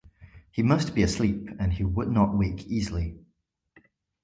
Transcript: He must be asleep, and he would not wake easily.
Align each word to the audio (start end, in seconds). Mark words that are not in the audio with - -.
He 0.49 0.63
must 0.63 0.95
be 0.95 1.03
asleep, 1.03 1.47
and 1.59 1.73
he 1.73 1.83
would 1.83 2.09
not 2.09 2.35
wake 2.35 2.65
easily. 2.65 3.19